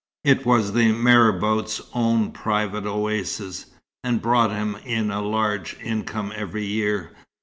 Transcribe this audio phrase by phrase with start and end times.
[0.23, 3.67] It was the marabout's own private oasis,
[4.03, 7.11] and brought him in a large income every year.